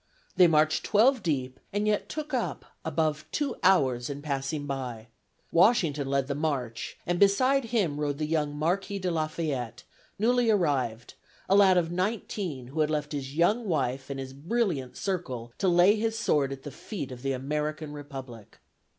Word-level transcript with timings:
"They 0.35 0.47
marched 0.47 0.83
twelve 0.83 1.21
deep, 1.21 1.59
and 1.71 1.85
yet 1.85 2.09
took 2.09 2.33
up 2.33 2.65
above 2.83 3.23
two 3.31 3.55
hours 3.61 4.09
in 4.09 4.23
passing 4.23 4.65
by." 4.65 5.09
Washington 5.51 6.09
led 6.09 6.25
the 6.25 6.33
march, 6.33 6.97
and 7.05 7.19
beside 7.19 7.65
him 7.65 7.99
rode 8.01 8.17
the 8.17 8.25
young 8.25 8.55
Marquis 8.55 8.97
de 8.97 9.11
Lafayette, 9.11 9.83
newly 10.17 10.49
arrived; 10.49 11.13
a 11.47 11.53
lad 11.55 11.77
of 11.77 11.91
nineteen, 11.91 12.65
who 12.69 12.79
had 12.79 12.89
left 12.89 13.11
his 13.11 13.35
young 13.35 13.67
wife 13.67 14.09
and 14.09 14.19
his 14.19 14.33
brilliant 14.33 14.97
circle, 14.97 15.53
to 15.59 15.67
lay 15.67 15.95
his 15.95 16.17
sword 16.17 16.51
at 16.51 16.63
the 16.63 16.71
feet 16.71 17.11
of 17.11 17.21
the 17.21 17.33
American 17.33 17.93
Republic. 17.93 18.57